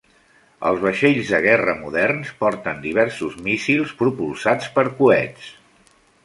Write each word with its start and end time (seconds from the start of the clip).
Els 0.69 0.79
vaixells 0.85 1.27
de 1.33 1.41
guerra 1.45 1.75
moderns 1.81 2.31
porten 2.39 2.81
diversos 2.87 3.37
míssils 3.49 3.93
propulsats 4.01 4.73
per 4.79 4.87
coets. 5.03 5.55